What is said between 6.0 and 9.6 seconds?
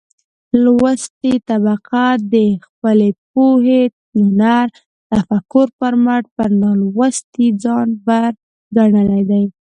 مټ پر نالوستې ځان بر ګنلى دى.